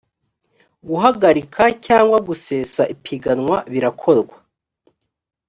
guhagarika 0.87 1.63
cyangwa 1.85 2.17
gusesa 2.27 2.81
ipiganwa 2.93 3.55
birakorwa 3.71 4.35